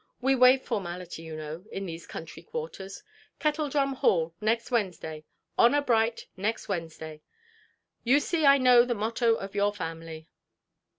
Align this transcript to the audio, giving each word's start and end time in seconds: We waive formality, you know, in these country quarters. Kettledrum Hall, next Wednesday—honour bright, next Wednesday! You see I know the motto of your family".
We 0.19 0.33
waive 0.33 0.63
formality, 0.63 1.21
you 1.21 1.35
know, 1.35 1.63
in 1.71 1.85
these 1.85 2.07
country 2.07 2.41
quarters. 2.41 3.03
Kettledrum 3.37 3.93
Hall, 3.97 4.33
next 4.41 4.71
Wednesday—honour 4.71 5.81
bright, 5.83 6.25
next 6.35 6.67
Wednesday! 6.67 7.21
You 8.03 8.19
see 8.19 8.43
I 8.43 8.57
know 8.57 8.83
the 8.83 8.95
motto 8.95 9.35
of 9.35 9.53
your 9.53 9.71
family". 9.71 10.27